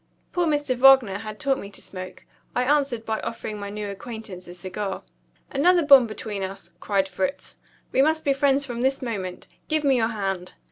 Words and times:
Poor 0.33 0.47
Mr. 0.47 0.75
Wagner 0.77 1.19
had 1.19 1.39
taught 1.39 1.59
me 1.59 1.69
to 1.69 1.79
smoke. 1.79 2.25
I 2.55 2.63
answered 2.63 3.05
by 3.05 3.19
offering 3.19 3.59
my 3.59 3.69
new 3.69 3.87
acquaintance 3.87 4.47
a 4.47 4.55
cigar. 4.55 5.03
"Another 5.51 5.85
bond 5.85 6.07
between 6.07 6.41
us," 6.41 6.73
cried 6.79 7.07
Fritz. 7.07 7.59
"We 7.91 8.01
must 8.01 8.25
be 8.25 8.33
friends 8.33 8.65
from 8.65 8.81
this 8.81 9.03
moment. 9.03 9.47
Give 9.67 9.83
me 9.83 9.97
your 9.97 10.07
hand." 10.07 10.53